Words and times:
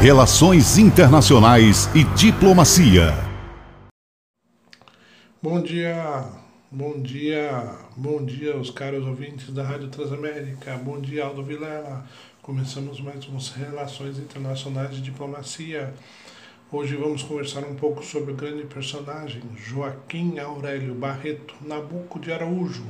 Relações 0.00 0.76
Internacionais 0.76 1.88
e 1.94 2.04
Diplomacia. 2.14 3.14
Bom 5.42 5.60
dia, 5.62 6.22
bom 6.70 7.00
dia, 7.00 7.74
bom 7.96 8.22
dia 8.22 8.56
os 8.58 8.70
caros 8.70 9.06
ouvintes 9.06 9.50
da 9.52 9.64
Rádio 9.64 9.88
Transamérica. 9.88 10.76
Bom 10.76 11.00
dia, 11.00 11.24
Aldo 11.24 11.42
Vilela. 11.42 12.06
Começamos 12.42 13.00
mais 13.00 13.26
umas 13.26 13.48
Relações 13.48 14.18
Internacionais 14.18 14.98
e 14.98 15.00
Diplomacia. 15.00 15.94
Hoje 16.70 16.94
vamos 16.94 17.22
conversar 17.22 17.64
um 17.64 17.74
pouco 17.74 18.04
sobre 18.04 18.32
o 18.32 18.36
grande 18.36 18.64
personagem 18.64 19.42
Joaquim 19.56 20.38
Aurélio 20.38 20.94
Barreto 20.94 21.54
Nabuco 21.62 22.20
de 22.20 22.30
Araújo, 22.30 22.84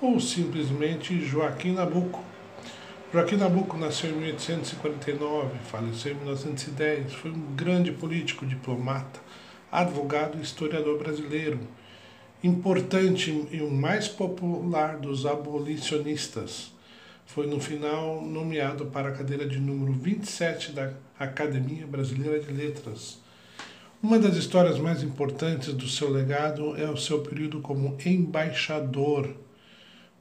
ou 0.00 0.18
simplesmente 0.18 1.24
Joaquim 1.24 1.72
Nabuco. 1.72 2.31
Joaquim 3.12 3.36
Nabuco 3.36 3.76
nasceu 3.76 4.08
em 4.08 4.14
1849, 4.14 5.58
faleceu 5.70 6.12
em 6.12 6.14
1910, 6.14 7.12
foi 7.12 7.30
um 7.30 7.54
grande 7.54 7.92
político, 7.92 8.46
diplomata, 8.46 9.20
advogado 9.70 10.38
e 10.38 10.40
historiador 10.40 10.98
brasileiro, 10.98 11.60
importante 12.42 13.46
e 13.52 13.60
o 13.60 13.70
mais 13.70 14.08
popular 14.08 14.96
dos 14.96 15.26
abolicionistas. 15.26 16.72
Foi 17.26 17.46
no 17.46 17.60
final 17.60 18.22
nomeado 18.22 18.86
para 18.86 19.10
a 19.10 19.12
cadeira 19.12 19.46
de 19.46 19.60
número 19.60 19.92
27 19.92 20.72
da 20.72 20.94
Academia 21.18 21.86
Brasileira 21.86 22.40
de 22.40 22.50
Letras. 22.50 23.18
Uma 24.02 24.18
das 24.18 24.36
histórias 24.36 24.78
mais 24.78 25.02
importantes 25.02 25.74
do 25.74 25.86
seu 25.86 26.10
legado 26.10 26.74
é 26.80 26.88
o 26.88 26.96
seu 26.96 27.20
período 27.20 27.60
como 27.60 27.94
embaixador 28.06 29.28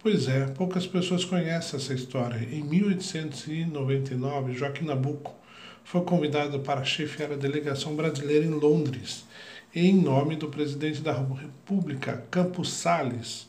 Pois 0.02 0.28
é, 0.28 0.48
poucas 0.48 0.88
pessoas 0.88 1.24
conhecem 1.24 1.80
essa 1.80 1.94
história. 1.94 2.40
Em 2.52 2.64
1899, 2.64 4.54
Joaquim 4.54 4.86
Nabuco 4.86 5.36
foi 5.84 6.02
convidado 6.02 6.60
para 6.62 6.84
chefiar 6.84 7.32
a 7.32 7.36
delegação 7.36 7.96
brasileira 7.96 8.44
em 8.44 8.50
Londres, 8.50 9.28
em 9.76 9.94
nome 9.94 10.36
do 10.36 10.48
presidente 10.48 11.02
da 11.02 11.14
República, 11.14 12.26
Campos 12.32 12.74
Salles, 12.74 13.48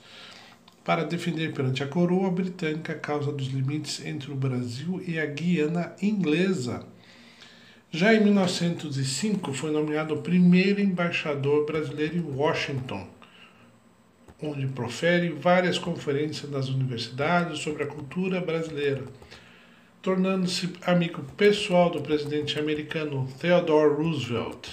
para 0.84 1.04
defender 1.04 1.54
perante 1.54 1.82
a 1.82 1.88
coroa 1.88 2.30
britânica 2.30 2.92
a 2.92 2.98
causa 2.98 3.32
dos 3.32 3.46
limites 3.46 4.04
entre 4.04 4.30
o 4.30 4.36
Brasil 4.36 5.02
e 5.06 5.18
a 5.18 5.24
Guiana 5.24 5.96
Inglesa. 6.02 6.84
Já 7.90 8.12
em 8.12 8.22
1905, 8.22 9.54
foi 9.54 9.70
nomeado 9.70 10.12
o 10.12 10.20
primeiro 10.20 10.82
embaixador 10.82 11.64
brasileiro 11.64 12.18
em 12.18 12.20
Washington 12.20 13.08
onde 14.42 14.66
profere 14.66 15.30
várias 15.30 15.78
conferências 15.78 16.50
nas 16.50 16.68
universidades 16.68 17.60
sobre 17.60 17.84
a 17.84 17.86
cultura 17.86 18.40
brasileira, 18.40 19.04
tornando-se 20.02 20.72
amigo 20.82 21.22
pessoal 21.36 21.90
do 21.90 22.02
presidente 22.02 22.58
americano 22.58 23.28
Theodore 23.40 23.94
Roosevelt. 23.94 24.68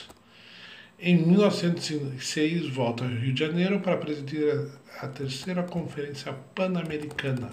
Em 1.00 1.16
1906, 1.16 2.67
volta 2.70 3.06
ao 3.06 3.09
Rio 3.09 3.34
de 3.34 3.39
Janeiro 3.39 3.80
para 3.80 3.95
presidir 3.95 4.67
a 5.00 5.08
terceira 5.08 5.64
Conferência 5.64 6.33
Pan-Americana. 6.54 7.52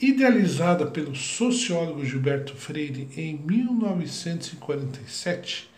Idealizada 0.00 0.86
pelo 0.86 1.14
sociólogo 1.14 2.04
Gilberto 2.04 2.56
Freire 2.56 3.08
em 3.16 3.36
1947, 3.36 5.70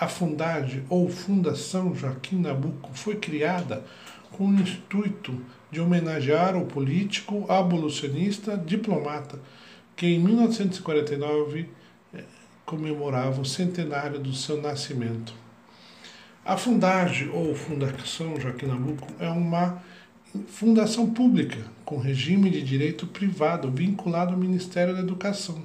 a 0.00 0.06
Fundade 0.06 0.84
ou 0.88 1.08
Fundação 1.08 1.94
Joaquim 1.94 2.36
Nabuco 2.36 2.90
foi 2.94 3.16
criada 3.16 3.84
com 4.30 4.46
o 4.46 4.54
intuito 4.54 5.40
de 5.70 5.80
homenagear 5.80 6.56
o 6.56 6.66
político, 6.66 7.44
abolicionista, 7.48 8.56
diplomata, 8.56 9.40
que 9.96 10.06
em 10.06 10.18
1949 10.20 11.68
eh, 12.14 12.24
comemorava 12.64 13.40
o 13.40 13.44
centenário 13.44 14.20
do 14.20 14.32
seu 14.32 14.62
nascimento. 14.62 15.34
A 16.44 16.56
Fundade 16.56 17.28
ou 17.32 17.54
Fundação 17.54 18.40
Joaquim 18.40 18.66
Nabuco 18.66 19.08
é 19.18 19.28
uma 19.28 19.82
fundação 20.46 21.10
pública 21.10 21.58
com 21.84 21.98
regime 21.98 22.50
de 22.50 22.62
direito 22.62 23.06
privado 23.06 23.70
vinculado 23.70 24.32
ao 24.32 24.38
Ministério 24.38 24.94
da 24.94 25.00
Educação. 25.00 25.60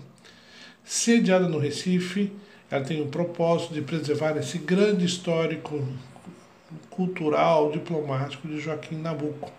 Sediada 0.84 1.48
no 1.48 1.60
Recife, 1.60 2.32
ela 2.74 2.84
tem 2.84 3.00
o 3.04 3.06
propósito 3.06 3.72
de 3.72 3.84
preservar 3.84 4.36
esse 4.36 4.58
grande 4.58 5.06
histórico 5.06 5.88
cultural, 6.90 7.72
diplomático 7.72 8.48
de 8.48 8.60
Joaquim 8.60 8.96
Nabuco. 8.96 9.52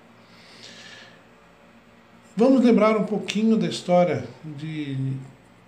Vamos 2.37 2.65
lembrar 2.65 2.97
um 2.97 3.05
pouquinho 3.05 3.57
da 3.57 3.69
história 3.69 4.25
de 4.45 5.13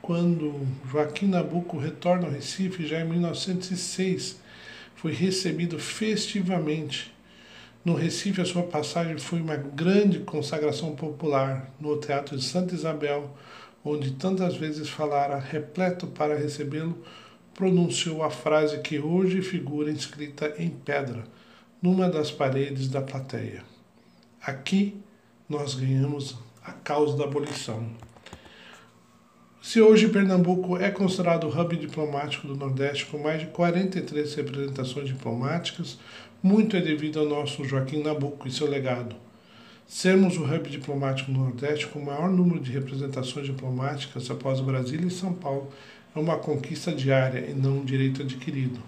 quando 0.02 0.66
Joaquim 0.90 1.28
Nabuco 1.28 1.78
retorna 1.78 2.26
ao 2.26 2.32
Recife 2.32 2.84
já 2.84 3.00
em 3.00 3.08
1906. 3.08 4.40
Foi 4.96 5.12
recebido 5.12 5.78
festivamente. 5.78 7.14
No 7.84 7.94
Recife, 7.94 8.40
a 8.40 8.44
sua 8.44 8.64
passagem 8.64 9.18
foi 9.18 9.40
uma 9.40 9.54
grande 9.54 10.18
consagração 10.18 10.96
popular 10.96 11.70
no 11.78 11.96
Teatro 11.96 12.36
de 12.36 12.42
Santa 12.42 12.74
Isabel, 12.74 13.30
onde 13.84 14.14
tantas 14.14 14.56
vezes 14.56 14.88
falara 14.88 15.38
repleto 15.38 16.08
para 16.08 16.36
recebê-lo 16.36 17.00
pronunciou 17.56 18.22
a 18.22 18.30
frase 18.30 18.78
que 18.80 18.98
hoje 18.98 19.40
figura 19.40 19.90
inscrita 19.90 20.54
em 20.58 20.68
pedra 20.68 21.24
numa 21.80 22.08
das 22.08 22.30
paredes 22.30 22.88
da 22.88 23.00
plateia. 23.00 23.64
Aqui 24.40 25.00
nós 25.48 25.74
ganhamos 25.74 26.36
a 26.62 26.72
causa 26.72 27.16
da 27.16 27.24
abolição. 27.24 27.88
Se 29.62 29.80
hoje 29.80 30.08
Pernambuco 30.08 30.76
é 30.76 30.90
considerado 30.90 31.44
o 31.44 31.60
hub 31.60 31.76
diplomático 31.76 32.46
do 32.46 32.54
Nordeste 32.54 33.06
com 33.06 33.18
mais 33.18 33.40
de 33.40 33.46
43 33.46 34.34
representações 34.34 35.08
diplomáticas, 35.08 35.98
muito 36.42 36.76
é 36.76 36.80
devido 36.80 37.18
ao 37.18 37.26
nosso 37.26 37.64
Joaquim 37.64 38.02
Nabuco 38.02 38.46
e 38.46 38.50
seu 38.50 38.68
legado. 38.68 39.16
Sermos 39.86 40.36
o 40.36 40.44
hub 40.44 40.68
diplomático 40.68 41.32
do 41.32 41.38
Nordeste 41.40 41.86
com 41.86 42.00
o 42.00 42.04
maior 42.04 42.30
número 42.30 42.60
de 42.60 42.70
representações 42.70 43.46
diplomáticas 43.46 44.30
após 44.30 44.60
Brasília 44.60 45.06
e 45.06 45.10
São 45.10 45.32
Paulo 45.32 45.72
é 46.16 46.20
uma 46.20 46.38
conquista 46.38 46.92
diária 46.92 47.46
e 47.48 47.54
não 47.54 47.78
um 47.78 47.84
direito 47.84 48.22
adquirido. 48.22 48.80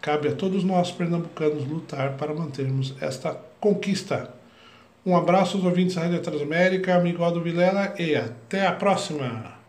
Cabe 0.00 0.28
a 0.28 0.34
todos 0.34 0.64
nós 0.64 0.90
pernambucanos 0.90 1.66
lutar 1.66 2.16
para 2.16 2.34
mantermos 2.34 2.94
esta 3.00 3.32
conquista. 3.60 4.34
Um 5.06 5.16
abraço 5.16 5.56
aos 5.56 5.64
ouvintes 5.64 5.94
da 5.94 6.02
Rádio 6.02 6.20
Transamérica, 6.20 6.94
amigo 6.94 7.22
Aldo 7.22 7.40
Vilela 7.40 7.94
e 7.98 8.14
até 8.14 8.66
a 8.66 8.72
próxima! 8.72 9.63